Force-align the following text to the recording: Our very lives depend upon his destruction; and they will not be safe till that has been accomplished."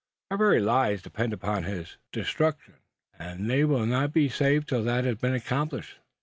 Our 0.31 0.37
very 0.39 0.59
lives 0.59 1.03
depend 1.03 1.31
upon 1.31 1.61
his 1.65 1.97
destruction; 2.11 2.77
and 3.19 3.47
they 3.47 3.63
will 3.63 3.85
not 3.85 4.11
be 4.11 4.29
safe 4.29 4.65
till 4.65 4.83
that 4.85 5.05
has 5.05 5.17
been 5.17 5.35
accomplished." 5.35 5.99